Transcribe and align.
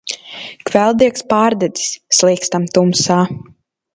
Kvēldiegs 0.69 1.25
pārdedzis, 1.33 1.91
slīgstam 2.21 2.65
tumsā. 2.79 3.21